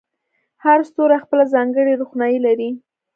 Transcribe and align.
هر 0.63 0.79
ستوری 0.89 1.17
خپله 1.23 1.43
ځانګړې 1.53 1.93
روښنایي 2.01 2.37
لري. 2.45 2.69